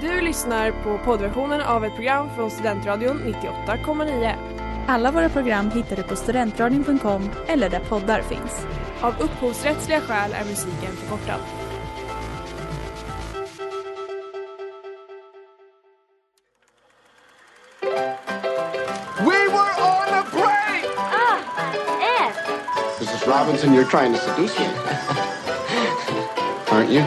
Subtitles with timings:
[0.00, 4.34] Du lyssnar på poddversionen av ett program från Studentradion 98,9.
[4.88, 8.66] Alla våra program hittar du på studentradion.com eller där poddar finns.
[9.00, 11.40] Av upphovsrättsliga skäl är musiken förkortad.
[19.18, 20.84] We were on a break!
[23.00, 23.26] Mrs.
[23.26, 24.66] Robinson, you're trying to seduce me.
[26.66, 27.04] Aren't you?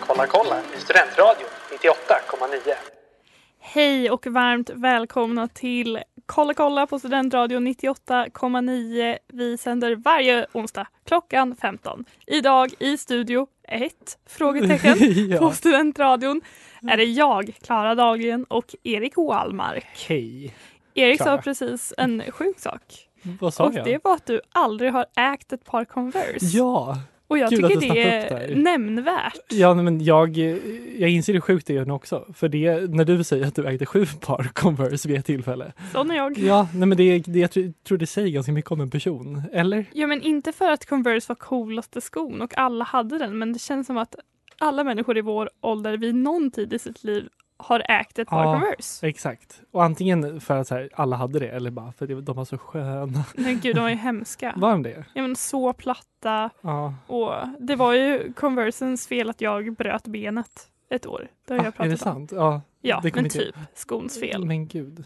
[0.00, 1.55] Kolla kolla i Studentradion
[1.90, 2.72] 98,9.
[3.60, 9.18] Hej och varmt välkomna till Kolla kolla på Studentradion 98,9.
[9.28, 12.04] Vi sänder varje onsdag klockan 15.
[12.26, 13.92] Idag i studio 1
[14.26, 14.96] frågetecken
[15.30, 15.38] Ja.
[15.38, 16.40] på Studentradion
[16.90, 19.86] är det jag, Klara Dahlgren och Erik Wallmark.
[20.08, 20.54] Hej.
[20.94, 21.42] Erik sa Klara.
[21.42, 23.08] precis en sjuk sak
[23.40, 23.84] Vad sa och jag?
[23.84, 26.46] det var att du aldrig har ägt ett par Converse.
[26.46, 26.96] Ja,
[27.28, 29.36] och jag kul tycker det är nämnvärt.
[29.50, 30.38] ja men jag,
[30.98, 32.26] jag inser hur sjukt det är nu också.
[32.34, 35.72] För det, när du säger att du ägde sju par Converse vid ett tillfälle.
[35.92, 36.38] Sån är jag.
[36.38, 39.42] Ja, nej, men det, det, jag tror- tror det säger ganska mycket om en person.
[39.52, 39.84] Eller?
[39.92, 43.58] Ja men inte för att Converse var coolaste skon och alla hade den men det
[43.58, 44.14] känns som att
[44.58, 48.44] alla människor i vår ålder vid någon tid i sitt liv har ägt ett par
[48.44, 48.52] Ja.
[48.52, 49.08] Converse.
[49.08, 49.60] Exakt.
[49.70, 52.44] Och antingen för att här, alla hade det eller bara för att det- de var
[52.44, 53.24] så sköna.
[53.34, 54.52] Men gud de var ju hemska.
[54.56, 55.04] Var de det?
[55.14, 56.94] Ja men så platta Ja.
[57.06, 61.28] och det var ju Conversens fel att jag bröt benet ett år.
[61.46, 62.12] Det har Ah, jag är det pratat om.
[62.14, 62.32] sant?
[62.32, 64.44] Ja, Ja det men typ skons fel.
[64.44, 65.04] Men gud.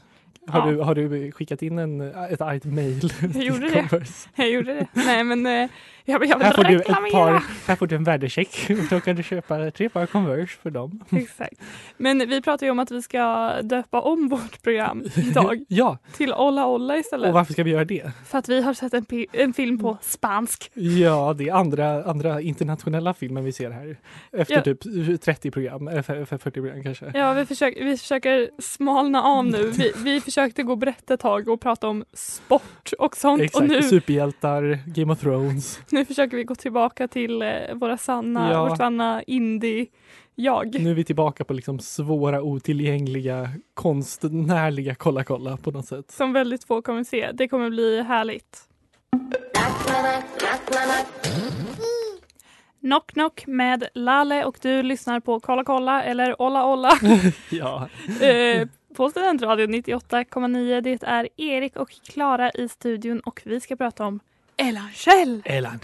[0.49, 0.67] Har, Ja.
[0.73, 3.13] du, har du skickat in en, ett argt mail?
[3.35, 3.89] Jag gjorde det.
[3.89, 4.29] Converse?
[4.37, 4.87] Jag gjorde det.
[4.93, 5.71] Nej men eh, jag,
[6.27, 7.11] jag vill Här får, du ett reklamera.
[7.13, 8.71] par, här får du en värdecheck.
[8.91, 11.05] Då kan du köpa tre par Converse för dem.
[11.11, 11.55] Exakt.
[11.97, 16.33] Men vi pratar ju om att vi ska döpa om vårt program idag ja, till
[16.33, 17.29] Olla Olla istället.
[17.29, 18.11] och varför ska vi göra det?
[18.27, 20.71] För att vi har sett en, en film på spansk.
[20.75, 23.97] Ja, det är andra, andra internationella filmer vi ser här.
[24.33, 24.63] Efter Ja.
[24.63, 27.11] typ 30 program, eller för- för 40 program kanske.
[27.15, 29.67] Ja, vi försöker, vi försöker smalna av nu.
[29.71, 33.43] Vi, vi försökte gå brett ett tag och prata om sport och sånt.
[33.43, 35.81] Exakt, Och nu, superhjältar, Game of Thrones.
[35.91, 38.69] nu försöker vi gå tillbaka till eh, våra sanna, Ja.
[38.69, 40.81] vårt sanna indie-jag.
[40.81, 46.11] Nu är vi tillbaka på liksom svåra, otillgängliga, konstnärliga kolla-kolla på något sätt.
[46.11, 47.31] Som väldigt få kommer se.
[47.33, 48.59] Det kommer bli härligt.
[52.81, 56.91] Knock Knock med Lale och du lyssnar på Kolla Kolla eller Olla Olla.
[57.51, 57.89] Ja,
[58.21, 60.81] Eh, på Studentradion 98,9.
[60.81, 64.21] Det är Erik och Klara i studion och vi ska prata om.
[64.57, 64.89] Ellen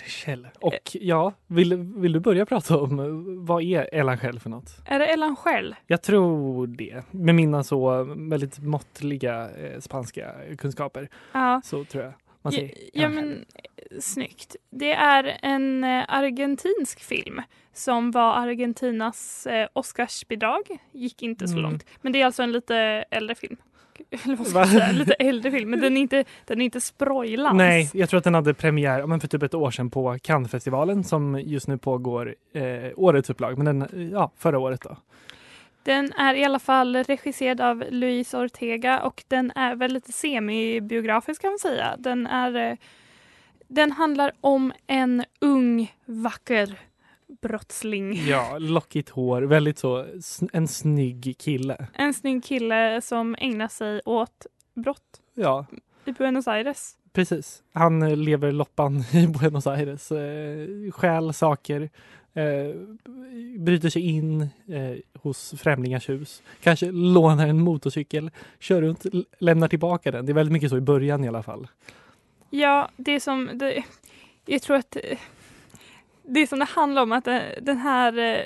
[0.06, 0.48] Kjell.
[0.60, 3.06] Och ja, vill, vill du börja prata om eh,
[3.46, 4.76] vad är Ellen Kjell för något?
[4.84, 5.74] Är det Ellen Kjell?
[5.86, 7.02] Jag tror det.
[7.10, 11.60] Med mina så väldigt måttliga eh, spanska kunskaper Ja.
[11.64, 12.12] så tror jag
[12.46, 13.44] man Ja, säger ja Ellen men
[13.90, 14.56] eh, snyggt.
[14.70, 17.42] Det är en eh, argentinsk film
[17.72, 20.62] som var Argentinas eh, Oscarsbidrag.
[20.92, 21.62] Gick inte så Mm.
[21.70, 21.86] långt.
[22.02, 22.76] Men det är alltså en lite
[23.10, 23.56] äldre film.
[24.24, 24.92] Eller vad ska jag säga?
[24.92, 25.70] Lite äldre film.
[25.70, 27.56] Men den är inte, den är inte sprojlans.
[27.56, 30.18] Nej, jag tror att den hade premiär ja, men för typ ett år sedan på
[30.22, 32.62] Cannesfestivalen som just nu pågår eh,
[32.96, 33.58] årets upplag.
[33.58, 34.96] Men den, ja, förra året då.
[35.86, 41.42] Den är i alla fall regisserad av Luis Ortega och den är väl lite semibiografisk
[41.42, 41.94] kan man säga.
[41.98, 42.76] Den, är, eh,
[43.68, 46.78] den handlar om en ung, vacker
[47.42, 48.14] brottsling.
[48.28, 50.06] Ja, lockigt hår, väldigt så,
[50.52, 51.86] en snygg kille.
[51.94, 55.66] En snygg kille som ägnar sig åt brott Ja,
[56.04, 56.96] i Buenos Aires.
[57.12, 57.62] precis.
[57.72, 61.90] Han eh, lever loppan i Buenos Aires, eh, stjäl saker,
[62.36, 62.74] eh,
[63.58, 69.06] bryter sig in eh, hos främlingars hus, kanske lånar en motorcykel, kör runt,
[69.38, 70.26] lämnar tillbaka den.
[70.26, 71.68] Det är väldigt mycket så i början i alla fall.
[72.50, 73.50] Ja, det som...
[73.54, 73.84] Det,
[74.46, 75.18] jag tror att eh,
[76.22, 78.44] det som det handlar om att eh, den här eh,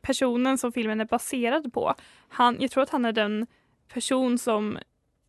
[0.00, 1.94] personen som filmen är baserad på,
[2.28, 3.46] han, jag tror att han är den
[3.92, 4.78] person som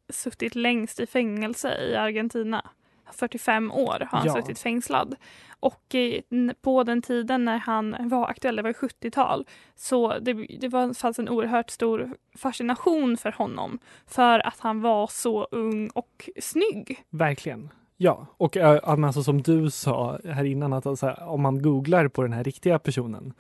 [0.10, 2.70] suttit längst i fängelse i Argentina.
[3.14, 4.34] 45 år har han Ja.
[4.34, 5.16] suttit fängslad.
[5.60, 6.22] Och eh,
[6.62, 9.46] på den tiden när han var aktuell, det var 70-tal,
[9.76, 15.08] så det, det var, fanns en oerhört stor fascination för honom för att han var
[15.08, 17.04] så ung och snygg.
[17.10, 17.70] Verkligen.
[17.98, 22.22] Ja, och äh, alltså, som du sa här innan att alltså, om man googlar på
[22.22, 23.34] den här riktiga personen eh,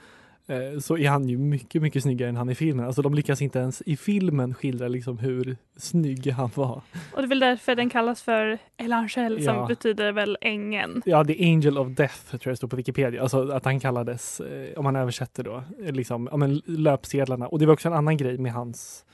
[0.82, 2.86] så är han ju mycket, mycket snyggare än han i filmen.
[2.86, 6.82] Alltså de lyckas inte ens i filmen skildra liksom hur snygg han var.
[7.14, 9.68] Och det är väl därför den kallas för El Angel som Ja.
[9.68, 11.02] betyder väl ängeln.
[11.06, 13.22] Ja, The Angel of Death tror jag det står på Wikipedia.
[13.22, 17.48] Alltså att han kallades, eh, om man översätter då, eh, liksom, ja, men löpsedlarna.
[17.48, 19.06] Och det var också en annan grej med hans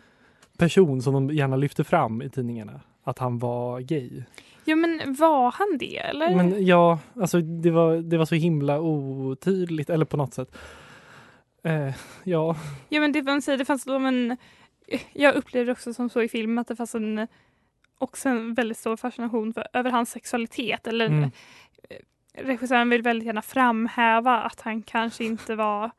[0.58, 2.82] person som de gärna lyfte fram i tidningarna.
[3.04, 4.24] Att han var gay.
[4.66, 6.36] Ja men var han det eller?
[6.36, 10.58] Men ja, alltså det var, det var så himla otydligt, eller på något sätt.
[11.64, 11.94] Eh,
[12.24, 12.56] ja,
[12.90, 14.38] Ja men det man säger, det fanns som en,
[15.14, 17.28] jag upplevde också som så i filmen att det fanns en,
[17.98, 20.88] också en väldigt stor fascination för, över hans sexualitet.
[20.88, 21.32] Eller Mm.
[22.34, 25.92] regissören vill väldigt gärna framhäva att han kanske inte var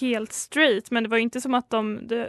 [0.00, 2.26] helt straight men det var inte som att de dö,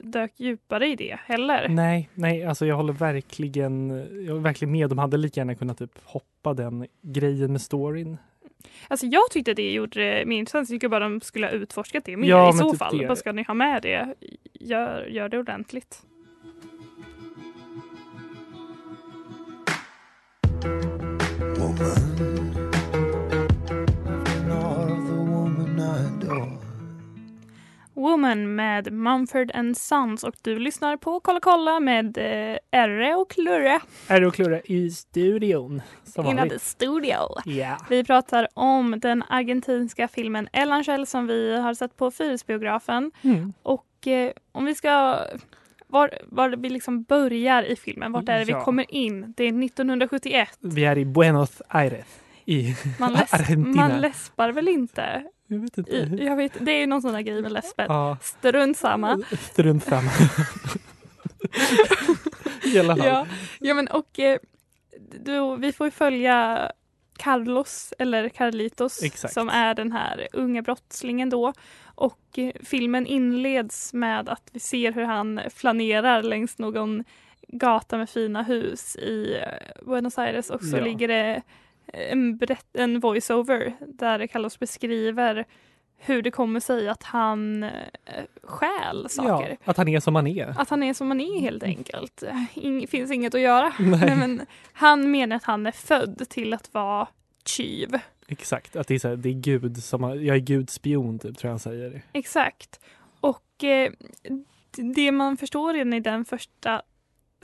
[0.00, 1.68] dök djupare i det heller.
[1.68, 3.90] nej, nej, alltså jag håller verkligen,
[4.24, 4.88] jag håller verkligen med.
[4.88, 8.16] De hade lika gärna kunnat typ hoppa den grejen med storyn.
[8.88, 10.68] Alltså jag tyckte det gjorde det mer intressant.
[10.70, 12.98] Jag tycker bara de skulle ha utforskat det mer Ja, i så typ fall.
[12.98, 13.06] det.
[13.06, 14.14] Vad ska ni ha med det?
[14.60, 16.02] Gör, gör det ordentligt.
[21.58, 22.15] Woman
[28.36, 33.80] med Mumford and Sons och du lyssnar på Kolla kolla med eh, Erre och Klurre
[34.08, 35.82] Är och Klurre i studion.
[36.04, 37.16] Som the studio.
[37.44, 37.78] Ja.
[37.90, 43.12] Vi pratar om den argentinska filmen El Angel som vi har sett på Fyrisbiografen.
[43.22, 43.52] Mm.
[43.62, 45.18] Och eh, om vi ska...
[45.88, 48.58] Var, var vi liksom börjar i filmen, vart är det Ja.
[48.58, 49.34] vi kommer in?
[49.36, 50.48] Det är 1971.
[50.60, 52.06] Vi är i Buenos Aires
[52.44, 53.88] i Man, läs, Argentina.
[53.88, 55.24] man läspar väl inte?
[55.46, 55.90] Jag vet inte.
[55.90, 57.86] I, jag vet, det är ju någon sån där grej med läspet.
[57.88, 59.20] Ja, Strunt samma.
[59.40, 60.10] strunt samma.
[62.64, 63.06] I alla fall.
[63.06, 63.26] Ja,
[63.60, 64.38] ja men och eh,
[65.24, 66.70] då, vi får följa
[67.18, 69.34] Carlos, eller Carlitos, Exakt.
[69.34, 71.52] som är den här unga brottslingen då.
[71.94, 77.04] Och eh, filmen inleds med att vi ser hur han flanerar längs någon
[77.48, 80.84] gata med fina hus i eh, Buenos Aires och så Ja.
[80.84, 81.42] ligger det
[82.10, 85.44] en, berätt- en voiceover där Carlos beskriver
[85.98, 87.70] hur det kommer sig att han eh,
[88.42, 89.48] stjäl saker.
[89.50, 90.54] Ja, att han är som han är.
[90.60, 92.22] Att han är som han är helt enkelt.
[92.54, 93.72] Ing, finns inget att göra.
[93.78, 94.00] Nej.
[94.06, 97.08] Nej, men han menar att han är född till att vara
[97.46, 97.98] tjuv.
[98.28, 101.18] Exakt, att det är, så här, det är Gud som har, jag är Guds spion
[101.18, 102.02] typ, tror jag han säger.
[102.12, 102.80] Exakt.
[103.20, 103.92] Och eh,
[104.94, 106.82] det man förstår redan i den första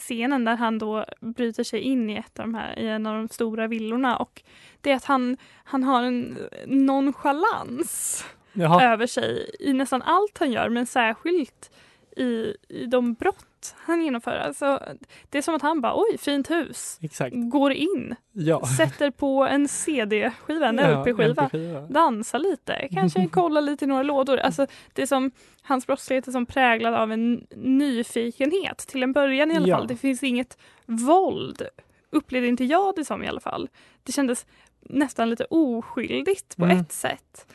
[0.03, 3.15] scenen där han då bryter sig in i, ett av de här, i en av
[3.17, 4.43] de stora villorna och
[4.81, 10.53] det är att han, han har en nonchalans Jaha, över sig i nästan allt han
[10.53, 11.71] gör men särskilt
[12.17, 13.47] i, i de brott
[13.79, 14.31] han genomför.
[14.37, 14.83] Alltså,
[15.31, 16.99] det är som att han bara oj, fint hus.
[17.03, 17.35] exakt.
[17.37, 18.63] Går in, Ja.
[18.79, 21.81] sätter på en CD-skiva, en Ja, LP-skiva, LP-skiva.
[21.81, 24.37] dansar lite, kanske kollar lite i några lådor.
[24.39, 25.31] Alltså, det är som,
[25.63, 29.77] hans brottslighet är som präglad av en nyfikenhet till en början i alla Ja.
[29.77, 29.87] fall.
[29.87, 31.63] Det finns inget våld,
[32.11, 33.69] upplevde inte jag det som i alla fall.
[34.03, 34.47] Det kändes
[34.81, 36.79] nästan lite oskyldigt på Mm.
[36.79, 37.47] ett sätt.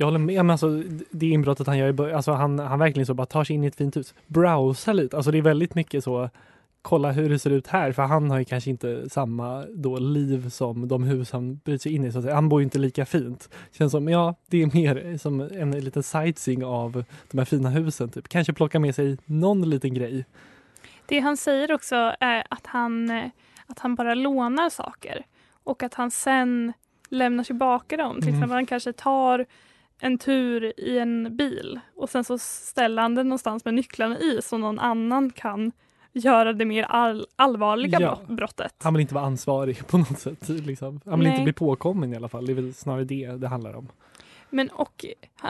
[0.00, 3.26] Jag håller med, men alltså, det inbrottet han gör alltså han, han verkligen så bara
[3.26, 6.30] tar sig in i ett fint hus, browsar lite, alltså det är väldigt mycket så
[6.82, 10.48] kolla hur det ser ut här, för han har ju kanske inte samma då liv
[10.50, 12.12] som de hus han bryter sig in i.
[12.12, 12.34] Så att säga.
[12.34, 13.48] Han bor ju inte lika fint.
[13.72, 18.08] Känns som, ja, det är mer som en liten sightseeing av de här fina husen.
[18.08, 18.28] Typ.
[18.28, 20.24] Kanske plocka med sig någon liten grej.
[21.06, 23.24] Det han säger också är att han, eh,
[23.66, 25.24] att han bara lånar saker
[25.64, 26.72] och att han sen
[27.08, 28.14] lämnar tillbaka dem.
[28.14, 28.34] Till Mm.
[28.34, 29.46] exempel han kanske tar
[30.00, 34.40] en tur i en bil och sen så ställer han den någonstans med nycklarna i
[34.42, 35.72] så någon annan kan
[36.12, 38.08] göra det mer all, allvarliga Ja.
[38.26, 38.74] brott- brottet.
[38.82, 40.48] Han vill inte vara ansvarig på något sätt.
[40.48, 41.00] Liksom.
[41.04, 41.32] Han vill Nej.
[41.34, 42.46] inte bli påkommen i alla fall.
[42.46, 43.88] Det är väl snarare det det handlar om.
[44.50, 45.04] Men och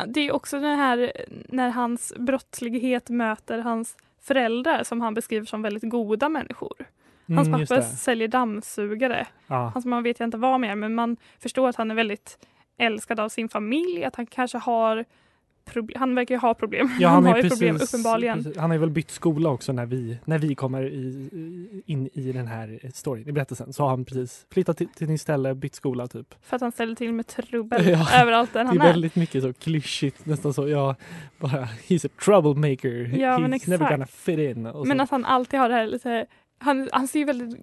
[0.06, 1.12] det är också den här
[1.48, 6.72] när hans brottslighet möter hans föräldrar som han beskriver som väldigt goda människor.
[7.28, 7.82] Hans Mm, pappa det.
[7.82, 9.72] säljer dammsugare Ja.
[9.74, 12.38] Alltså man vet jag inte vad mer men man förstår att han är väldigt
[12.78, 15.04] älskad av sin familj, att han kanske har.
[15.94, 16.90] Han verkar ju ha problem.
[17.00, 18.38] Ja, han, är har ju precis, problem uppenbarligen.
[18.38, 18.56] Precis.
[18.58, 22.46] Han har väl bytt skola också när vi, när vi kommer i, in i den
[22.46, 23.72] här storyn, i berättelsen.
[23.72, 26.34] Så har han precis flyttat till, till sin ställe, bytt skola typ.
[26.42, 28.88] För att han ställer till med trubbel Ja, överallt där Det han är är.
[28.92, 30.94] väldigt mycket så klyschigt, nästan så, ja,
[31.38, 33.18] bara he's a troublemaker.
[33.18, 34.62] Ja, he's men never gonna fit in.
[34.84, 36.26] Men att han alltid har det här lite,
[36.58, 37.58] han, han ser ju väldigt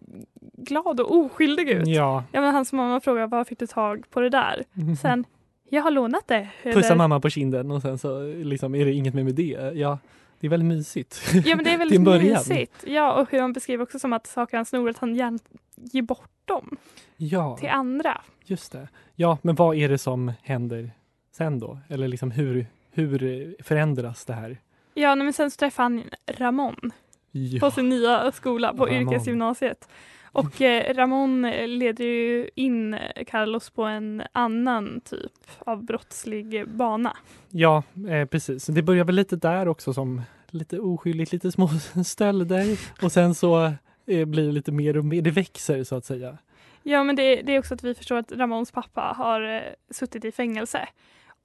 [0.57, 1.87] glad och oskyldig ut.
[1.87, 4.63] Ja, Ja, men hans mamma frågar var fick du tag på det där?
[5.01, 5.25] Sen,
[5.69, 6.49] jag har lånat det.
[6.63, 9.71] pussa Eller- mamma på kinden och sen så liksom är det inget mer med det.
[9.75, 9.99] Ja,
[10.39, 11.21] det är väldigt mysigt.
[11.45, 12.83] Ja men det är väldigt mysigt.
[12.87, 15.39] Ja och hur han beskriver också som att saker han snor att han gärna
[15.75, 16.77] ger bort dem
[17.17, 18.21] ja, till andra.
[18.45, 18.87] just det.
[19.15, 20.91] Ja, men vad är det som händer
[21.31, 21.79] sen då?
[21.89, 24.57] Eller liksom hur, hur förändras det här?
[24.93, 26.91] Ja men sen så träffar han Ramon
[27.36, 27.60] Ja.
[27.60, 29.01] på sin nya skola på Ramon.
[29.01, 29.89] yrkesgymnasiet.
[30.32, 37.18] Och eh, Ramon leder ju in eh, Carlos på en annan typ av brottslig bana.
[37.50, 38.65] Ja, eh, precis.
[38.65, 41.70] Det börjar väl lite där också som lite oskyldigt, lite små
[42.06, 43.74] stölder och sen så
[44.06, 46.38] eh, blir det lite mer och mer, det växer så att säga.
[46.84, 50.25] Ja men det, det är också att vi förstår att Ramons pappa har eh, suttit
[50.25, 50.88] i fängelse.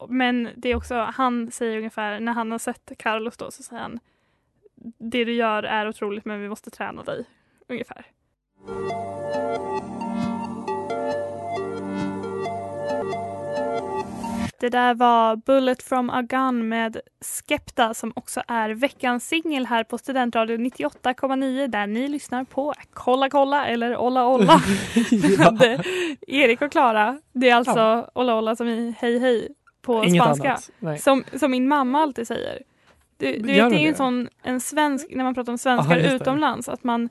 [0.09, 3.83] men det är också, han säger ungefär, när han har sett Carlos då så säger
[3.83, 3.99] han
[4.99, 7.25] det du gör är otroligt men vi måste träna dig.
[7.69, 8.07] Ungefär.
[14.61, 19.85] Det där var Bullet from a Gun med Skepta som också är veckans singel här
[19.85, 24.63] på Studentradion 98,9 där ni lyssnar på Kolla kolla eller Olla olla
[25.39, 25.51] ja.
[25.59, 25.87] med
[26.27, 27.19] Erik och Klara.
[27.33, 29.49] Det är alltså Olla olla som i hej hej
[29.83, 30.59] på Inget spanska.
[30.99, 32.63] Som, som min mamma alltid säger.
[33.21, 35.99] Du, du vet, det är ju en sån en svensk, när man pratar om svenskar
[35.99, 37.09] Aha, utomlands, att man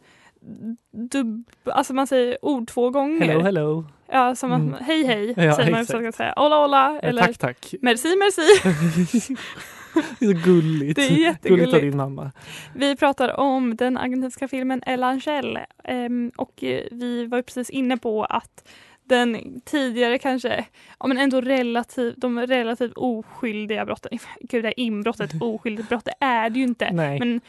[0.92, 3.26] dubb, alltså man säger ord två gånger.
[3.28, 3.86] Hello, hello.
[4.12, 4.74] Ja, som Mm.
[4.74, 6.16] att hej hej Ja, säger man exakt.
[6.16, 6.34] säga.
[6.36, 6.58] Olla
[7.04, 7.74] Eh, eller Tack, tack.
[7.82, 8.42] merci merci.
[10.20, 10.96] det är så gulligt.
[10.96, 11.74] Det är Gulligt jättegulligt.
[11.74, 12.32] av din mamma.
[12.76, 17.70] Vi pratar om den argentinska filmen El Angel ehm, och eh, vi var ju precis
[17.70, 18.70] inne på att
[19.10, 20.66] den tidigare kanske,
[21.00, 26.26] ja men ändå relativt, de relativt oskyldiga brotten, gud det här inbrottet, oskyldigt brott, det
[26.26, 26.92] är det ju inte.
[26.92, 27.20] Nej.
[27.20, 27.42] Men,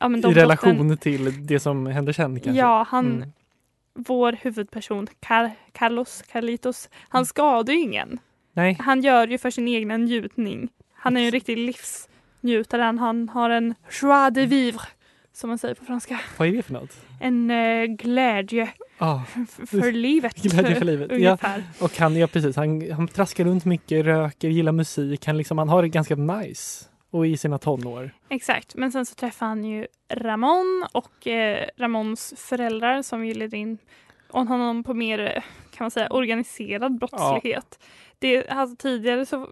[0.00, 2.60] ja, men I de relation brotten, till det som hände sen kanske.
[2.60, 3.32] Ja, han, Mm.
[3.94, 8.18] vår huvudperson Car- Carlos Carlitos, han skadar ju ingen.
[8.52, 10.68] Nej, Han gör ju för sin egna njutning.
[10.94, 12.82] Han är ju en riktig livsnjutare.
[12.82, 14.80] Han, han har en joie de vivre,
[15.32, 16.20] som man säger på franska.
[16.38, 17.06] vad är det för något?
[17.20, 19.20] En eh, glädje Ah,
[19.66, 20.42] för livet.
[20.42, 21.38] Glädje för livet, ja.
[21.80, 25.26] Och han, ja precis, han, han traskar runt mycket, röker, gillar musik.
[25.26, 26.84] Han, liksom, han har det ganska nice.
[27.10, 28.10] Och i sina tonår.
[28.28, 33.58] Exakt, men sen så träffar han ju Ramon och eh, Ramons föräldrar som ju leder
[33.58, 33.78] in
[34.28, 35.42] honom på mer, eh,
[35.76, 37.78] kan man säga, organiserad brottslighet.
[38.18, 39.48] Det, alltså, tidigare så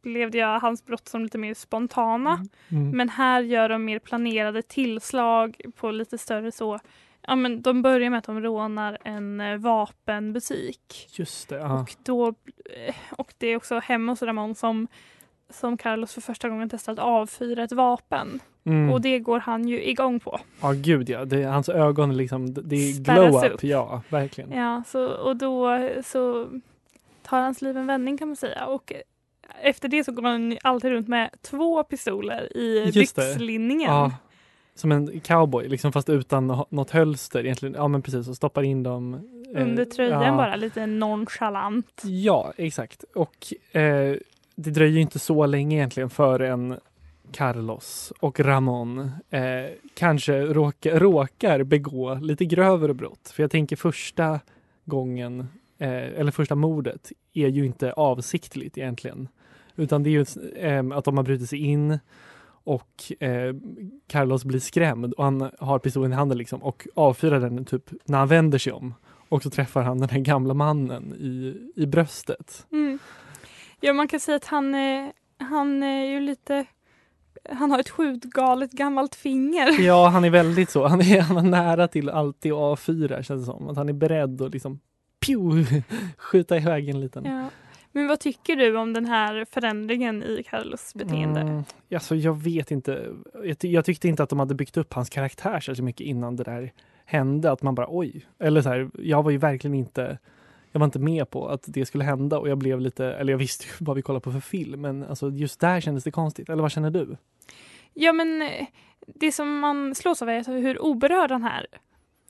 [0.00, 2.44] upplevde jag hans brott som lite mer spontana.
[2.68, 2.90] Mm.
[2.90, 6.78] Men här gör de mer planerade tillslag på lite större så.
[7.26, 11.08] Ja, men de börjar med att de rånar en eh, vapenbutik.
[11.12, 11.80] Just det, ja.
[11.80, 14.88] Och, då, eh, och det är också hemma hos Ramon som,
[15.50, 18.40] som Carlos för första gången testar att avfyra ett vapen.
[18.64, 18.92] Mm.
[18.92, 20.40] Och det går han ju igång på.
[20.62, 21.24] Ja, gud ja.
[21.24, 23.52] Det, hans ögon liksom, det är glow up.
[23.52, 23.64] upp.
[23.64, 24.52] Ja, verkligen.
[24.52, 26.48] Ja, så, och då så
[27.22, 28.66] tar hans liv en vändning kan man säga.
[28.66, 28.92] Och
[29.62, 33.90] efter det så går han alltid runt med två pistoler i Just byxlinningen.
[33.90, 34.12] Ja,
[34.74, 37.74] som en cowboy, liksom, fast utan något hölster egentligen.
[37.74, 38.28] Ja, men precis.
[38.28, 39.14] Och stoppar in dem.
[39.54, 40.36] eh, Under tröjan ja.
[40.36, 42.02] bara, lite nonchalant.
[42.04, 43.04] Ja, exakt.
[43.14, 44.16] Och eh,
[44.54, 46.76] det dröjer inte så länge egentligen förrän
[47.32, 49.40] Carlos och Ramon eh,
[49.94, 53.32] kanske råka, råkar begå lite grövre brott.
[53.34, 54.40] För jag tänker första
[54.84, 55.40] gången,
[55.78, 59.28] eh, eller första mordet, är ju inte avsiktligt egentligen.
[59.76, 60.24] Utan det är ju
[60.56, 61.98] eh, att de har brutit sig in
[62.64, 63.54] och eh,
[64.06, 68.18] Carlos blir skrämd och han har pistolen i handen liksom och avfyrar den typ när
[68.18, 68.94] han vänder sig om.
[69.28, 72.66] Och så träffar han den här gamla mannen i, i bröstet.
[72.72, 72.98] Mm.
[73.80, 76.64] Ja, man kan säga att han, är- han är ju lite...
[77.50, 79.80] Han har ett skjutgalet gammalt finger.
[79.86, 80.86] Ja, han är väldigt så.
[80.86, 83.68] Han är, han är nära till alltid att avfyra känns det som.
[83.68, 84.80] Att han är beredd att liksom
[85.26, 85.82] pew,
[86.18, 87.24] skjuta iväg en liten.
[87.24, 87.50] Ja.
[87.92, 91.40] Men vad tycker du om den här förändringen i Carlos beteende?
[91.40, 93.14] Mm, alltså, jag vet inte.
[93.44, 96.44] Jag, jag tyckte inte att de hade byggt upp hans karaktär så mycket innan det
[96.44, 96.72] där
[97.04, 97.50] hände.
[97.50, 98.26] Att man bara oj.
[98.38, 100.18] Eller så här, jag var ju verkligen inte
[100.72, 103.38] jag var inte med på att det skulle hända och jag blev lite, eller jag
[103.38, 106.48] visste ju vad vi kollade på för film, men alltså just där kändes det konstigt.
[106.48, 107.16] Eller vad känner du?
[107.94, 108.50] Ja, men
[109.06, 111.66] det som man slås av är alltså hur oberörd han är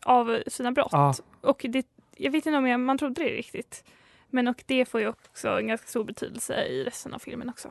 [0.05, 0.89] av sina brott.
[0.93, 1.15] Ja.
[1.41, 1.87] Och det,
[2.17, 3.85] jag vet inte om jag, man trodde det riktigt.
[4.31, 7.71] Men och det får ju också en ganska stor betydelse i resten av filmen också.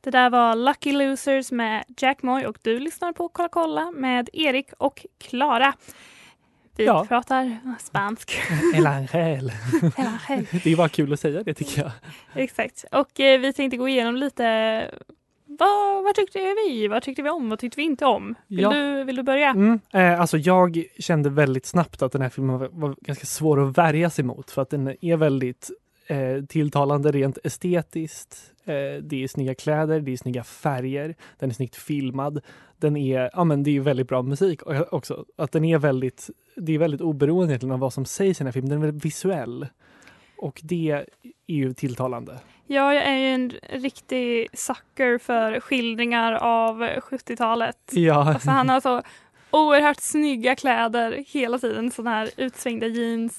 [0.00, 4.30] Det där var Lucky Losers med Jack Moy och du lyssnar på Kolla kolla med
[4.32, 5.74] Erik och Klara.
[6.76, 7.04] Vi Ja.
[7.08, 8.38] pratar spansk.
[8.74, 9.52] El Angel.
[9.96, 10.46] Hela helg.
[10.64, 11.90] Det är bara kul att säga det tycker jag.
[12.34, 12.84] Exakt.
[12.92, 14.44] Och eh, vi tänkte gå igenom lite
[15.58, 16.88] vad, vad tyckte vi?
[16.88, 17.48] Vad tyckte vi om?
[17.48, 18.34] Vad tyckte vi inte om?
[18.46, 18.70] Vill, Ja.
[18.70, 19.48] du, vill du börja?
[19.50, 23.68] Mm, eh, alltså jag kände väldigt snabbt att den här filmen var, var ganska svår
[23.68, 25.70] att värja sig mot för att den är väldigt
[26.06, 28.52] eh, tilltalande rent estetiskt.
[28.64, 32.40] Eh, det är snygga kläder, det är snygga färger, den är snyggt filmad.
[32.76, 35.24] Den är, ja men det är väldigt bra musik också.
[35.36, 38.52] Att den är väldigt, det är väldigt oberoende av vad som sägs i den här
[38.52, 38.70] filmen.
[38.70, 39.66] Den är väldigt visuell.
[40.40, 41.06] Och det är
[41.46, 42.38] ju tilltalande.
[42.66, 47.76] Ja, jag är ju en riktig sucker för skildringar av 70-talet.
[47.90, 49.02] Ja, Alltså, han har så
[49.50, 51.90] oerhört snygga kläder hela tiden.
[51.90, 53.38] Sådana här utsvängda jeans,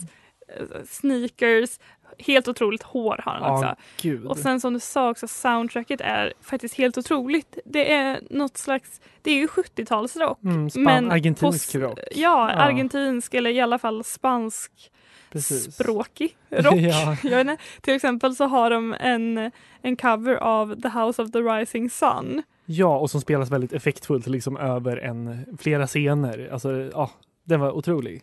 [0.57, 1.79] eh, sneakers,
[2.19, 3.65] helt otroligt hår har han också.
[3.65, 4.25] Ja, gud.
[4.25, 7.57] Och sen som du sa också, soundtracket är faktiskt helt otroligt.
[7.65, 10.43] Det är något slags, det är ju 70-talsrock.
[10.43, 11.99] mm, men argentinsk rock.
[12.15, 12.49] Ja.
[12.49, 14.91] argentinsk eller i alla fall spansk
[15.31, 15.73] Precis.
[15.75, 16.75] språkig rock.
[16.75, 17.17] ja.
[17.23, 17.59] Jag vet.
[17.81, 22.43] Till exempel så har de en, en cover av The House of the Rising Sun.
[22.65, 26.49] ja, och som spelas väldigt effektfullt liksom över en, flera scener.
[26.53, 27.11] Alltså, ja,
[27.43, 28.21] den var otrolig.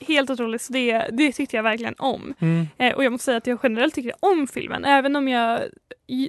[0.00, 2.34] Helt otroligt, så det, det tyckte jag verkligen om.
[2.38, 2.66] Mm.
[2.78, 5.60] Eh, och jag måste säga att jag generellt tyckte om filmen, även om jag,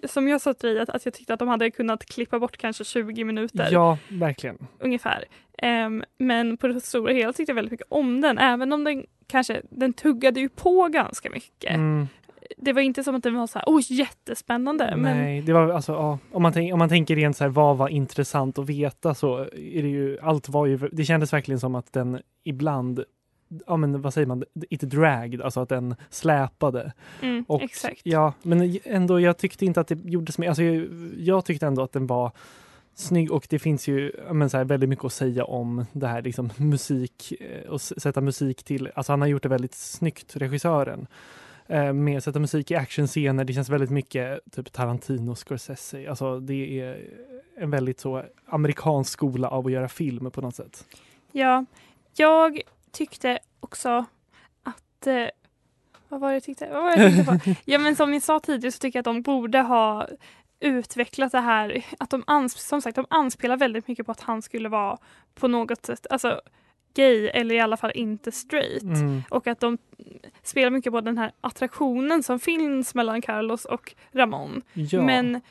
[0.09, 2.57] som jag sa till dig, att, att jag tyckte att de hade kunnat klippa bort
[2.57, 4.57] kanske 20 minuter Ja, verkligen.
[4.79, 5.25] ungefär.
[5.57, 9.05] Ehm, men på det stora hela tyckte jag väldigt mycket om den, även om den
[9.33, 11.75] kanske, den tuggade ju på ganska mycket.
[11.75, 12.07] Mm.
[12.57, 14.95] Det var inte som att den var så här, oh jättespännande.
[14.97, 17.51] Men Nej, det var alltså, ja, om, man tänk, om man tänker rent så här,
[17.51, 21.59] vad var intressant att veta så är det ju, allt var ju, det kändes verkligen
[21.59, 23.03] som att den ibland,
[23.67, 26.93] ja men vad säger man, inte dragged, alltså att den släpade.
[27.21, 28.01] mm, Och, exakt.
[28.03, 30.87] Ja, men ändå, jag tyckte inte att det gjordes med, alltså jag,
[31.17, 32.31] jag tyckte ändå att den var
[32.95, 36.21] snygg och det finns ju men så här, väldigt mycket att säga om det här
[36.21, 41.07] liksom musik eh, och sätta musik till, alltså han har gjort det väldigt snyggt, regissören.
[41.67, 46.39] Eh, med att sätta musik i actionscener, det känns väldigt mycket typ Tarantino, Scorsese, alltså
[46.39, 47.09] det är
[47.57, 50.85] en väldigt så amerikansk skola av att göra film på något sätt.
[51.31, 51.65] Ja,
[52.15, 54.05] jag tyckte också
[54.63, 55.07] att...
[55.07, 55.25] Eh,
[56.09, 56.69] vad var det jag tyckte?
[56.71, 57.55] Vad var det jag tänkte på?
[57.71, 60.07] Ja, men som ni sa tidigare så tycker jag att de borde ha
[60.63, 61.85] utvecklat det här.
[61.99, 64.97] Att de ans- som sagt, de anspelar väldigt mycket på att han skulle vara
[65.35, 66.41] på något sätt alltså,
[66.93, 68.83] gay eller i alla fall inte straight.
[68.83, 69.23] Mm.
[69.29, 69.77] Och att de
[70.43, 74.61] spelar mycket på den här attraktionen som finns mellan Carlos och Ramon.
[74.73, 75.01] Ja.
[75.01, 75.41] Men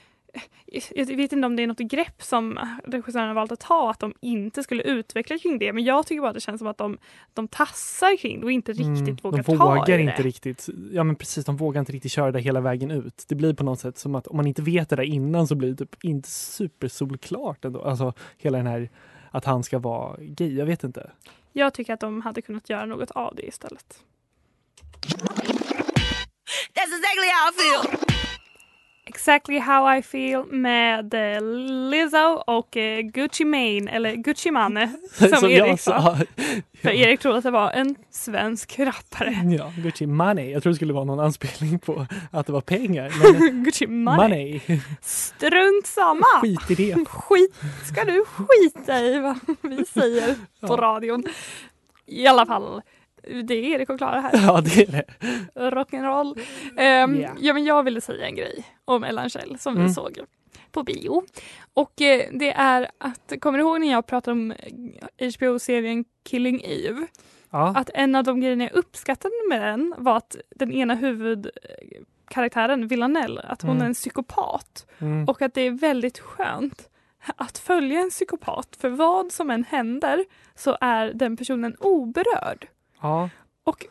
[0.95, 3.99] jag vet inte om det är något grepp som regissören har valt att ta, att
[3.99, 5.73] de inte skulle utveckla kring det.
[5.73, 6.99] Men jag tycker bara att det känns som att de,
[7.35, 10.23] de tassar kring det och inte riktigt Mm, vågar de ta vågar i inte det.
[10.23, 10.69] riktigt.
[10.93, 13.25] Ja men precis, de vågar inte riktigt köra det hela vägen ut.
[13.29, 15.55] Det blir på något sätt som att om man inte vet det där innan så
[15.55, 17.83] blir det typ inte supersolklart ändå.
[17.83, 18.91] Alltså hela den här
[19.31, 21.11] att han ska vara gay, jag vet inte.
[21.53, 23.99] Jag tycker att de hade kunnat göra något av det istället.
[26.75, 28.12] That's exactly how I feel.
[29.05, 31.41] Exactly how I feel med eh,
[31.91, 34.93] Lizzo och eh, Gucci Mane, eller Gucci Mane
[35.41, 36.17] som, Erik sa.
[36.83, 39.31] För Erik trodde att det var en svensk rappare.
[39.59, 40.51] Ja, Gucci money.
[40.51, 43.13] Jag tror det skulle vara någon anspelning på att det var pengar.
[43.49, 44.23] Men Gucci Mane.
[44.23, 44.61] money,
[45.01, 46.27] Strunt samma!
[46.43, 47.05] skit i det.
[47.09, 47.55] Skit,
[47.93, 50.77] ska du skita i vad vi säger på Ja.
[50.77, 51.25] radion?
[52.07, 52.83] I alla fall,
[53.23, 54.31] det är Erik och Klara här.
[54.47, 55.05] Ja, det är det.
[55.71, 56.39] Rock'n'roll.
[56.71, 57.37] Um, Yeah.
[57.41, 59.87] ja, men jag ville säga en grej om Ellen Kjell som Mm.
[59.87, 60.19] vi såg
[60.73, 61.23] på bio.
[61.75, 64.51] Och eh, det är att, kommer du ihåg när jag pratade om
[65.19, 67.07] eh, HBO-serien Killing Eve?
[67.51, 72.89] Ja, Att en av de grejerna jag uppskattade med den var att den ena huvudkaraktären,
[72.89, 73.83] Villanelle, att hon Mm.
[73.83, 74.87] är en psykopat.
[74.99, 75.29] mm.
[75.29, 76.89] Och att det är väldigt skönt
[77.37, 78.77] att följa en psykopat.
[78.81, 82.67] För vad som än händer så är den personen oberörd.
[83.03, 83.31] Ja.
[83.65, 83.87] Och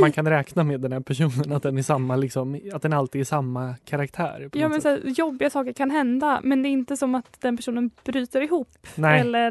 [0.00, 3.20] Man kan räkna med den här personen, att den är samma, liksom, att den alltid
[3.20, 4.50] är samma karaktär.
[4.52, 7.56] Ja, men så här, jobbiga saker kan hända men det är inte som att den
[7.56, 9.20] personen bryter ihop Nej.
[9.20, 9.50] eller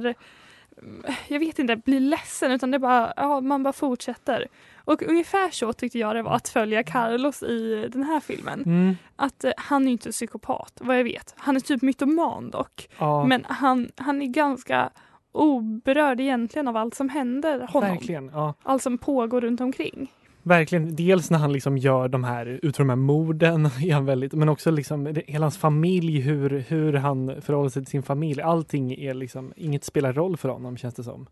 [0.81, 4.47] mm, jag vet inte, blir ledsen utan det är bara, ja, man bara fortsätter.
[4.89, 8.63] Och ungefär så tyckte jag det var att följa Carlos i den här filmen.
[8.65, 8.97] Mm.
[9.15, 11.33] Att eh, han är ju inte psykopat, vad jag vet.
[11.37, 12.89] Han är typ mytoman dock.
[12.97, 14.89] Ja, Men han, han är ganska
[15.31, 17.89] oberörd egentligen av allt som händer honom.
[17.89, 18.29] verkligen.
[18.33, 18.53] Ja.
[18.63, 20.11] Allt som pågår runt omkring.
[20.43, 24.33] Verkligen, dels när han liksom gör de här, ut de här morden, är han väldigt,
[24.33, 28.41] men också liksom det- hela hans familj, hur, hur han förhåller sig till sin familj.
[28.41, 31.27] Allting är liksom, inget spelar roll för honom känns det som.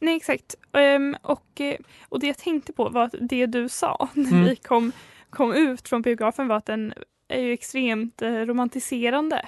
[0.00, 0.54] Nej exakt.
[0.72, 1.76] Ehm, och, eh,
[2.08, 4.44] och det jag tänkte på var att det du sa när Mm.
[4.44, 4.92] vi kom,
[5.30, 6.92] kom ut från biografen var att den
[7.28, 9.46] är ju extremt eh, romantiserande.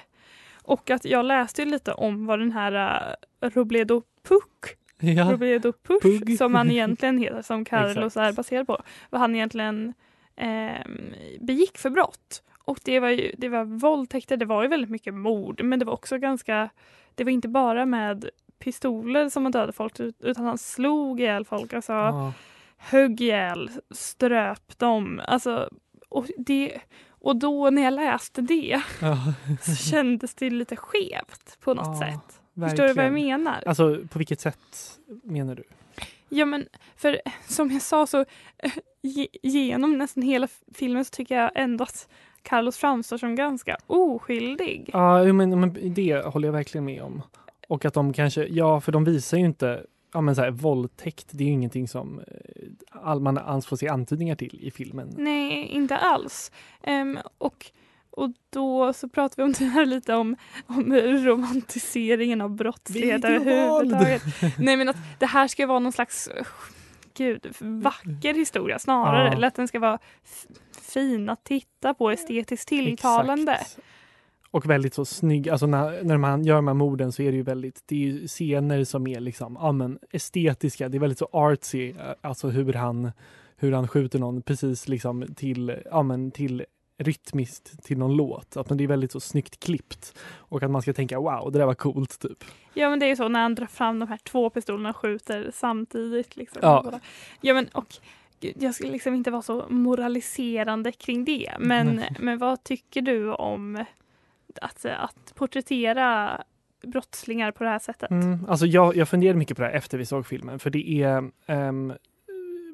[0.63, 5.73] Och att jag läste ju lite om vad den här uh, Robledo Puck, Ja, Robledo
[5.73, 6.37] Push, Pugg.
[6.37, 9.93] som han egentligen heter, som Carlos är baserad på, vad han egentligen
[10.35, 12.43] ehm, begick för brott.
[12.65, 15.85] Och det var ju det var våldtäkter, det var ju väldigt mycket mord, men det
[15.85, 16.69] var också ganska,
[17.15, 21.45] det var inte bara med pistoler som han dödade folk ut- utan han slog ihjäl
[21.45, 22.33] folk, alltså ja,
[22.77, 25.21] högg ihjäl, ströp dem.
[25.27, 25.69] Alltså,
[26.09, 29.17] och, det, och då när jag läste det ja,
[29.61, 32.38] så kändes det lite skevt på något Ja, sätt.
[32.61, 33.43] Förstår du vad jag verkligen.
[33.43, 33.63] menar?
[33.65, 35.63] Alltså på vilket sätt menar du?
[36.29, 38.19] Ja men för som jag sa så
[38.57, 42.07] eh, ge, genom nästan hela filmen så tycker jag ändå att
[42.43, 44.89] Carlos framstår som ganska oskyldig.
[44.93, 47.21] Ja, jo, men, men det håller jag verkligen med om.
[47.67, 51.27] Och att de kanske, ja för de visar ju inte ja, men så här, våldtäkt,
[51.31, 52.25] det är ju ingenting som eh,
[52.89, 55.13] all, man alls får se antydningar till i filmen.
[55.17, 56.51] Nej, inte alls.
[56.83, 57.71] Ehm, och,
[58.11, 64.23] och då så pratar vi om det här lite om, om romantiseringen av brottslighet överhuvudtaget.
[64.57, 66.29] Nej men att det här ska vara någon slags
[67.13, 69.27] gud, vacker historia snarare.
[69.27, 69.33] Ja.
[69.33, 69.99] Eller att den ska vara
[70.81, 73.51] fin att titta på, estetiskt tilltalande.
[73.51, 73.79] Exakt.
[74.51, 77.37] Och väldigt så snygg, alltså när, när man gör de här morden så är det
[77.37, 81.19] ju väldigt, det är ju scener som är liksom, ja men estetiska, det är väldigt
[81.19, 83.11] så artsy, eh, alltså hur han,
[83.57, 86.65] hur han skjuter någon precis liksom till, ja men till
[86.99, 88.57] rytmiskt till någon låt.
[88.57, 90.17] Att det är väldigt så snyggt klippt.
[90.37, 92.43] Och att man ska tänka wow, det där var coolt typ.
[92.73, 94.95] Ja men det är ju så när han drar fram de här två pistolerna och
[94.95, 96.35] skjuter samtidigt.
[96.35, 96.59] Liksom.
[96.61, 96.99] Ja.
[97.41, 97.95] ja men och
[98.39, 101.53] jag skulle liksom inte vara så moraliserande kring det.
[101.59, 102.15] Men, Nej.
[102.19, 103.85] men vad tycker du om
[104.61, 106.41] att, att porträttera
[106.81, 108.11] brottslingar på det här sättet?
[108.11, 111.03] Mm, alltså jag, jag funderade mycket på det här efter vi såg filmen, för det
[111.03, 111.93] är ehm,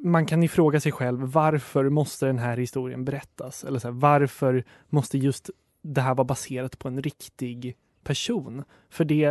[0.05, 3.63] man kan ifråga fråga sig själv varför måste den här historien berättas?
[3.63, 5.49] Eller så här, varför måste just
[5.81, 8.63] det här vara baserat på en riktig person?
[8.89, 9.25] För det,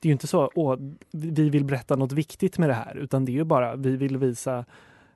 [0.00, 0.76] det är ju inte så åh,
[1.10, 4.16] vi vill berätta något viktigt med det här, utan det är ju bara vi vill
[4.16, 4.64] visa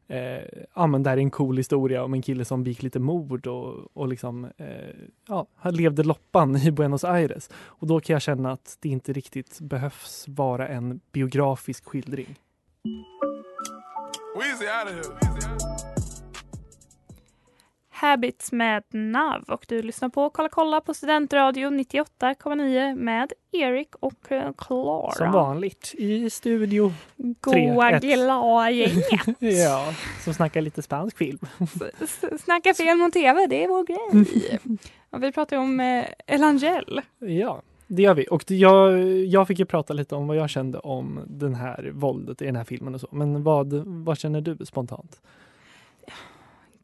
[0.08, 2.98] eh, ja, men det här är en cool historia om en kille som begick lite
[2.98, 4.94] mord och, och liksom, eh,
[5.28, 7.50] ja, levde loppan i Buenos Aires.
[7.54, 12.38] Och då kan jag känna att det inte riktigt behövs vara en biografisk skildring.
[14.34, 15.30] Weezy out of here.
[17.90, 24.32] Habits med NAV och du lyssnar på Kolla kolla på Studentradion 98,9 med Erik och
[24.32, 25.12] eh, Klara.
[25.12, 26.92] Som vanligt i studio.
[27.16, 29.36] Goa glada gänget.
[29.38, 29.94] Ja,
[30.24, 31.38] som snackar lite spansk film.
[32.40, 34.58] Snacka film om tv, det är vår grej.
[35.10, 37.00] Och vi pratar om eh, Elangel.
[37.18, 38.26] Ja, det gör vi.
[38.30, 41.90] Och det- jag, jag fick ju prata lite om vad jag kände om den här
[41.94, 43.08] våldet i den här filmen och så.
[43.12, 45.20] Men vad, vad känner du spontant?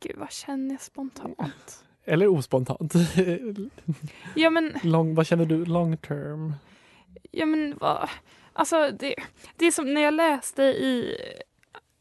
[0.01, 1.85] Gud, vad känner jag spontant?
[2.05, 2.95] Eller ospontant?
[4.35, 6.55] Ja, men, Long, vad känner du long term?
[7.31, 8.09] ja, men vad...
[8.53, 9.15] Alltså, det,
[9.57, 11.17] det är som när jag läste i...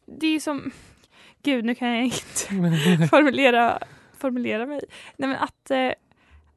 [0.05, 0.71] Det är som...
[1.43, 3.79] Gud, nu kan jag inte formulera,
[4.17, 4.81] formulera mig.
[5.17, 5.91] Nej, men att, eh,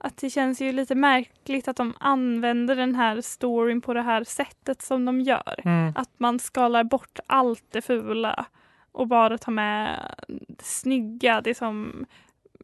[0.04, 4.24] att det känns ju lite märkligt att de använder den här storyn på det här
[4.24, 5.60] sättet som de gör.
[5.64, 5.92] Mm.
[5.96, 8.46] Att man skalar bort allt det fula
[8.92, 12.06] och bara tar med det snygga, det som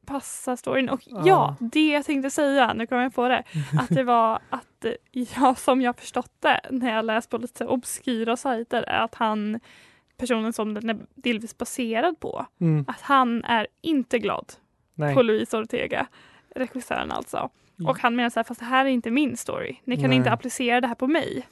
[0.07, 0.89] passar storyn.
[0.89, 1.57] Och ja, Ja.
[1.61, 3.43] det jag tänkte säga, nu kommer jag på det,
[3.81, 7.67] att det var att eh, jag som jag förstått det när jag läst på lite
[7.67, 9.61] obskyra sajter är att han,
[10.17, 12.85] personen som den är delvis baserad på, Mm.
[12.89, 14.53] att han är inte glad
[14.95, 15.15] Nej.
[15.15, 16.07] på Luis Ortega,
[16.55, 17.51] regissören alltså.
[17.87, 19.77] Och han menar så här, fast det här är inte min story.
[19.85, 20.17] Ni kan Nej.
[20.17, 21.47] inte applicera det här på mig.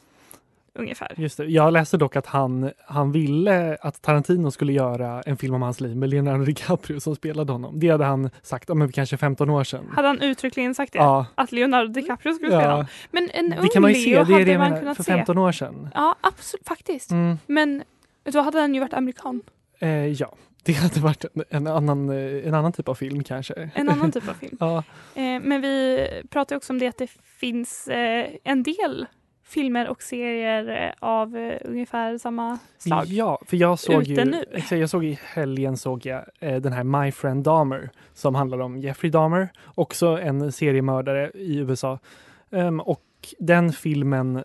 [0.79, 1.15] Ungefär.
[1.17, 1.45] Just det.
[1.45, 5.81] Jag läste dock att han, han ville att Tarantino skulle göra en film om hans
[5.81, 7.81] liv med Leonardo DiCaprio som spelade honom.
[7.81, 9.91] Det hade han sagt om kanske 15 år sedan.
[9.93, 10.99] Hade han uttryckligen sagt det?
[10.99, 12.71] Ja, Att Leonardo DiCaprio skulle spela ja.
[12.71, 12.87] honom?
[13.11, 14.11] Men en det ung kan man ju se.
[14.11, 15.13] Leo Det är det man menar, kunnat för se.
[15.13, 15.89] 15 år sedan.
[15.95, 17.11] Ja, absolut, faktiskt.
[17.11, 17.39] Mm.
[17.47, 17.83] Men
[18.25, 19.43] då hade han ju varit amerikan.
[19.79, 20.35] Eh, ja,
[20.67, 23.71] det hade varit en, annan, eh, en annan typ av film kanske.
[23.75, 24.57] En annan typ av film.
[24.61, 24.83] ja,
[25.15, 29.07] Eh, men vi pratar också om det att det finns eh, en del
[29.45, 33.07] filmer och serier av ungefär samma slag.
[33.07, 34.45] ja, för jag såg Ute ju, nu.
[34.53, 38.79] exakt, jag såg i helgen såg jag den här My Friend Dahmer som handlar om
[38.81, 41.99] Jeffrey Dahmer, också en seriemördare i USA.
[42.51, 43.03] Ehm, och
[43.39, 44.45] den filmen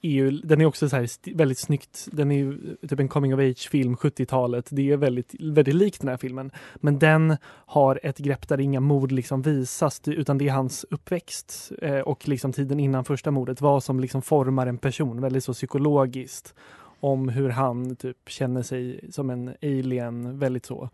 [0.00, 3.40] EU, den är också så här väldigt snyggt, den är ju typ en coming of
[3.40, 4.68] age film 70-talet.
[4.70, 6.50] Det är väldigt, väldigt likt den här filmen.
[6.76, 11.72] Men den har ett grepp där inga mord liksom visas utan det är hans uppväxt
[11.82, 15.52] eh, och liksom tiden innan första mordet, vad som liksom formar en person väldigt så
[15.52, 16.54] psykologiskt
[17.00, 20.90] om hur han typ känner sig som en alien, väldigt så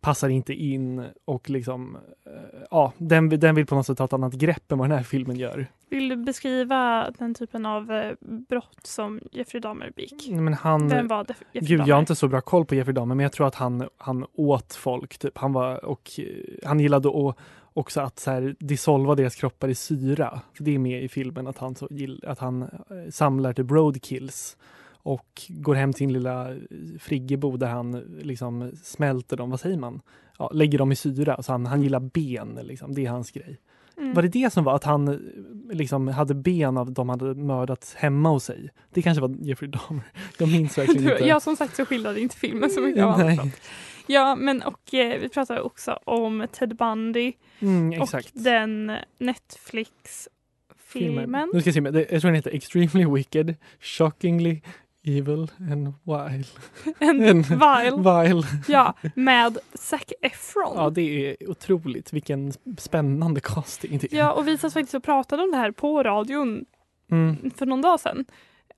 [0.00, 2.32] passar inte in och liksom eh,
[2.70, 5.04] ja, den, den vill på något sätt ha ett annat grepp än vad den här
[5.04, 5.66] filmen gör.
[5.90, 8.12] Vill du beskriva den typen av eh,
[8.48, 10.28] brott som Jeffrey Dahmer begick?
[10.30, 11.26] Men han, Vem var?
[11.28, 11.88] Jeffrey Gud, Dahmer?
[11.88, 14.26] jag har inte så bra koll på Jeffrey Dahmer, men jag tror att han, han
[14.32, 15.18] åt folk.
[15.18, 15.38] Typ.
[15.38, 16.24] Han, var, och, eh,
[16.68, 17.36] han gillade att,
[17.72, 20.40] också att så här, dissolva deras kroppar i syra.
[20.54, 22.70] För det är med i filmen att han, så, gill- att han
[23.10, 24.56] samlar till roadkills
[25.08, 26.56] och går hem till sin lilla eh,
[27.00, 27.92] friggebo där han
[28.22, 30.00] liksom smälter dem, vad säger man?
[30.38, 31.42] Ja, lägger dem i syra.
[31.42, 32.94] Så han, han gillar ben, liksom.
[32.94, 33.60] det är hans grej.
[33.98, 34.14] Mm.
[34.14, 35.16] Var det det som var att han eh,
[35.76, 38.70] liksom hade ben av de hade mördat hemma hos sig?
[38.90, 40.02] Det kanske var Jeffrey Dahmer.
[40.38, 41.24] Jag minns verkligen inte.
[41.24, 43.52] jag som sagt så skildrade inte filmen så mycket av Nej.
[44.06, 51.50] Ja, men och eh, vi pratar också om Ted Bundy Mm, och den Netflix-filmen.
[51.52, 54.60] Nu ska jag se, jag tror den heter Extremely Wicked, Shockingly
[55.04, 56.46] Evil and wild.
[56.98, 57.96] En En vile.
[57.96, 58.42] Vile.
[58.68, 60.72] Ja, med Zac Efron.
[60.76, 62.12] Ja, det är otroligt.
[62.12, 64.16] Vilken spännande casting det är.
[64.18, 66.64] Ja, och vi satt faktiskt och pratade om det här på radion
[67.10, 67.50] Mm.
[67.56, 68.24] för någon dag sedan.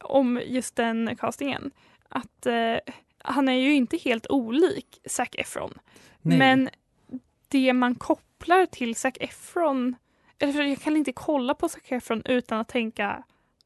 [0.01, 1.71] Om just den castingen.
[2.09, 2.77] Att eh,
[3.19, 5.75] han är ju inte helt olik Zac Efron.
[6.23, 6.39] Nej.
[6.39, 6.69] Men
[7.49, 9.95] det man kopplar till Zac Efron,
[10.39, 13.23] eller jag kan inte kolla på Zac Efron utan att tänka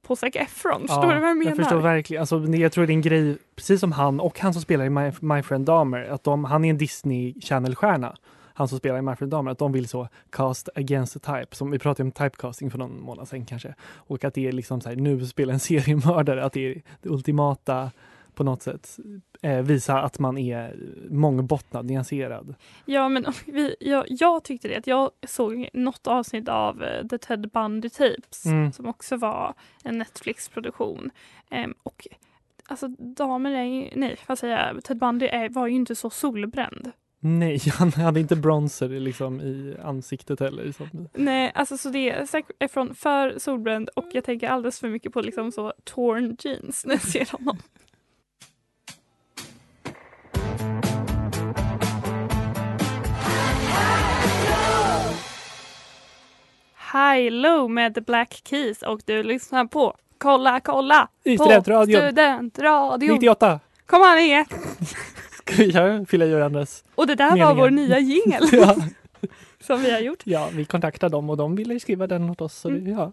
[0.07, 0.81] på Zac Efron.
[0.81, 1.51] Förstår du vad jag menar?
[1.51, 2.21] Jag förstår verkligen.
[2.21, 4.90] Alltså, jag tror det är en grej, precis som han och han som spelar i
[4.90, 8.17] My, My Friend Dahmer, att de, han är en Disney Channel-stjärna.
[8.57, 11.57] Han som spelar i My Friend Dahmer, att de vill så cast against the type.
[11.57, 13.75] Som vi pratade om typecasting för någon månad sedan kanske.
[13.95, 17.09] Och att det är liksom så här, nu spelar en seriemördare, att det är det
[17.09, 17.90] ultimata
[18.35, 18.99] på något sätt.
[19.42, 20.77] Eh, visa att man är
[21.11, 22.55] mångbottnad, nyanserad.
[22.85, 24.77] Ja, men vi, jag, jag tyckte det.
[24.77, 28.73] att Jag såg något avsnitt av eh, The Ted Bundy Tapes Mm.
[28.73, 31.11] som också var en Netflix-produktion.
[31.51, 32.07] Ehm, och
[32.66, 36.11] alltså damer är ju, nej vad säger jag, Ted Bundy är, var ju inte så
[36.11, 36.90] solbränd.
[37.20, 40.73] Nej, han hade inte bronzer liksom i ansiktet heller.
[40.73, 42.27] Som, Nej, alltså så det är
[42.59, 46.94] Efron för solbränd och jag tänker alldeles för mycket på liksom så torn jeans när
[46.94, 47.59] jag ser honom.
[56.93, 62.01] High Low med The Black Keys och du lyssnar på Kolla kolla I på Studentradion.
[62.01, 63.14] Studentradion.
[63.14, 63.61] 98!
[63.87, 64.45] Kom igen!
[65.38, 66.85] Ska vi göra Fylla Görandes?
[66.95, 68.77] Och det där var vår nya jingel Ja.
[69.66, 70.20] Som vi har gjort.
[70.24, 72.55] ja, vi kontaktade dem och de ville skriva den åt oss.
[72.55, 72.87] Så Mm.
[72.92, 73.12] ja.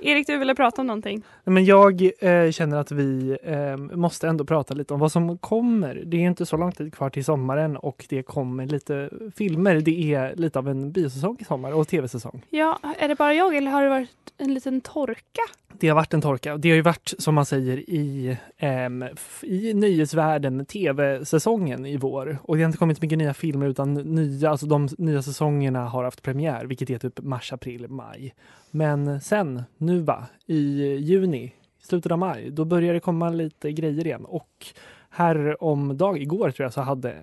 [0.00, 1.22] Erik, du ville prata om någonting.
[1.44, 6.02] Men jag eh, känner att vi eh, måste ändå prata lite om vad som kommer.
[6.06, 9.74] Det är inte så lång tid kvar till sommaren och det kommer lite filmer.
[9.74, 12.42] Det är lite av en biosäsong i sommar och tv-säsong.
[12.50, 14.08] Ja, är det bara jag eller har det varit
[14.38, 15.42] en liten torka?
[15.72, 16.56] Det har varit en torka.
[16.56, 22.38] Det har ju varit som man säger i, f- i nyhetsvärlden tv-säsongen i vår.
[22.42, 25.84] Och det har inte kommit så mycket nya filmer utan nya, alltså de nya säsongerna
[25.90, 28.34] har haft premiär, vilket är typ mars, april, maj.
[28.70, 34.06] Men sen, nu va, i juni, slutet av maj, då börjar det komma lite grejer
[34.06, 34.24] igen.
[34.24, 34.66] Och
[35.10, 37.14] här om dag, igår tror jag, så hade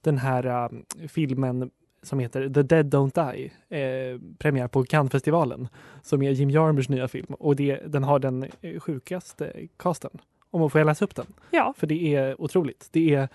[0.00, 1.70] den här äh, filmen
[2.02, 5.68] som heter The Dead Don't Die eh, premiär på Cannesfestivalen
[6.02, 10.10] som är Jim Jarmers nya film och det, den har den eh, sjukaste casten.
[10.50, 11.26] Om man får läsa upp den?
[11.50, 11.74] Ja.
[11.76, 12.88] För det är otroligt.
[12.92, 13.28] Det är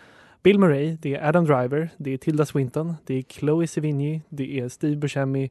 [0.43, 4.60] Bill Murray, det är Adam Driver, det är Tilda Swinton, det är Chloe Sevigny, det
[4.60, 5.49] är Steve Buscemi,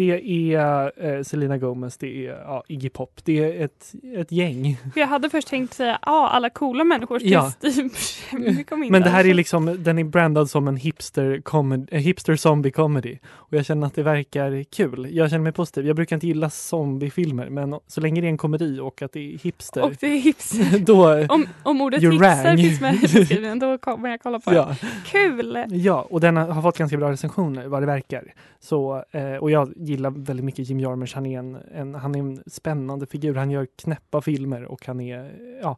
[0.00, 3.20] det är eh, Selena Gomez, det är ja, Iggy Pop.
[3.24, 4.78] Det är ett, ett gäng.
[4.94, 7.52] Jag hade först tänkt säga ja, alla coola människor till Ja.
[8.68, 9.36] Kom inte Men det här är alls.
[9.36, 13.18] liksom, den är brandad som en hipster, comedy, eh, hipster zombie comedy.
[13.26, 15.08] Och jag känner att det verkar kul.
[15.10, 15.86] Jag känner mig positiv.
[15.86, 19.34] Jag brukar inte gilla zombiefilmer, men så länge det är en komedi och att det
[19.34, 20.78] är hipster, Och det är hipster.
[20.86, 21.26] då...
[21.34, 22.56] Om, om ordet hipster rang.
[22.58, 24.56] finns med i beskrivningen då kommer jag kolla på det.
[24.56, 25.64] Ja, Kul!
[25.68, 28.34] ja, och den har fått ganska bra recensioner vad det verkar.
[28.60, 31.14] Så, eh, och jag gillar väldigt mycket Jim Jarmusch.
[31.14, 33.34] Han är en, en, han är en spännande figur.
[33.34, 35.76] Han gör knäppa filmer och han är, ja,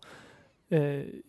[0.71, 0.81] eh,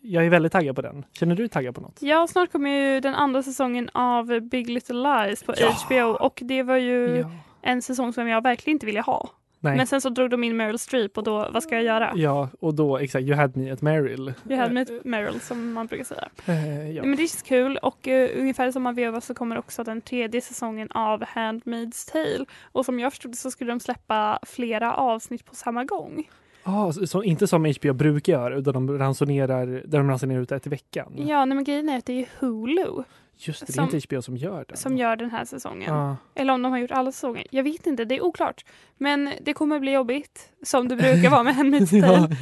[0.01, 1.05] jag är väldigt taggad på den.
[1.19, 2.01] Känner du taggad på något?
[2.01, 5.75] Ja, snart kommer ju den andra säsongen av Big Little Lies på Ja.
[5.87, 7.31] HBO och det var ju Ja.
[7.61, 9.29] en säsong som jag verkligen inte ville ha.
[9.63, 9.77] Nej.
[9.77, 12.13] Men sen så drog de in Meryl Streep och då, vad ska jag göra?
[12.15, 14.33] Ja, och då exakt, you had me at Meryl.
[14.49, 16.29] Jag hade med Meryl som man brukar säga.
[16.45, 17.03] Eh, ja.
[17.03, 20.41] Men det känns kul och uh, ungefär i samma veva så kommer också den tredje
[20.41, 22.45] säsongen av Handmaid's Tale.
[22.61, 26.29] Och som jag förstod det så skulle de släppa flera avsnitt på samma gång.
[26.63, 30.51] Ah, så, så inte som HBO brukar göra, utan de ransonerar, där de ransonerar ut
[30.51, 31.13] ett i veckan.
[31.15, 33.03] Ja, nej, men grejen är att det är Hulu
[33.37, 34.77] Just det, det som- är inte HBO som gör det.
[34.77, 35.93] som gör den här säsongen.
[35.93, 36.15] Ah.
[36.35, 37.47] Eller om de har gjort alla säsonger.
[37.49, 38.65] Jag vet inte, det är oklart.
[38.97, 42.35] Men det kommer bli jobbigt, som det brukar vara med Handmaid's Tale.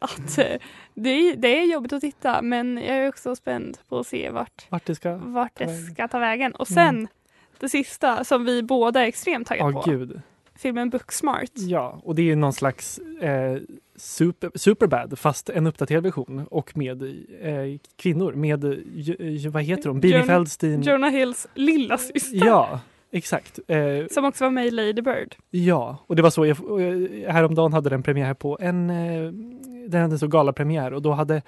[0.00, 0.60] att, eh,
[0.94, 4.30] det, är, det är jobbigt att titta, men jag är också spänd på att se
[4.30, 5.14] vart, vart det ska...
[5.16, 5.86] vart Ta det vägen.
[5.94, 6.54] ska ta vägen.
[6.54, 7.08] Och sen,
[7.60, 9.82] det sista som vi båda är extremt taggade på.
[9.86, 10.20] gud.
[10.56, 11.50] Filmen Booksmart.
[11.54, 13.56] Ja, och det är någon slags eh,
[13.96, 18.32] super, Superbad, fast en uppdaterad version och med eh, kvinnor.
[18.32, 20.00] Med, eh, vad heter de?
[20.00, 20.82] Bibi Feldstein.
[20.82, 22.46] Jonah Hills lilla syster.
[22.46, 22.80] Ja,
[23.12, 23.58] exakt.
[23.68, 23.78] Eh,
[24.10, 25.36] Som också var med i Lady Bird.
[25.50, 29.32] Ja, och det var så, jag, jag- häromdagen hade den premiär på en, eh,
[29.88, 31.42] den hade så galapremiär och då hade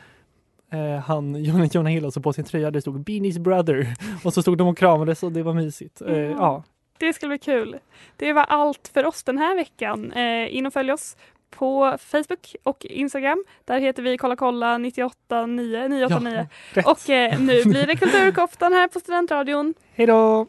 [0.73, 4.59] eh, han, Jonah, Hill, alltså på sin tröja, det stod Beanies brother och så stod
[4.59, 6.03] de och kramades och det var mysigt.
[6.03, 6.62] Eh, Ja.
[6.99, 7.79] Ja, Det ska bli kul.
[8.17, 10.13] Det var allt för oss den här veckan.
[10.13, 11.17] Eh, in och följ oss
[11.51, 13.45] på Facebook och Instagram.
[13.65, 16.49] Där heter vi kolla kolla 989 989.
[16.73, 16.87] rätt.
[16.87, 19.75] Och eh, nu blir det Kulturkoftan här på Studentradion.
[19.95, 20.47] Hej då!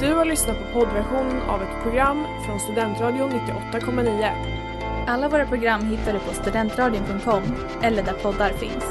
[0.00, 4.30] Du har lyssnat på poddversionen av ett program från Studentradion 98,9.
[5.06, 7.42] Alla våra program hittar du på studentradion.com
[7.82, 8.84] eller där poddar finns.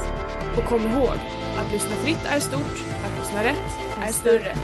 [0.56, 1.18] Och kom ihåg,
[1.58, 4.54] att lyssna fritt är stort, att lyssna rätt är större.